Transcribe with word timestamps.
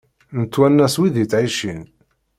Nettwanas 0.39 0.95
wid 0.99 1.15
ittɛicin. 1.23 1.81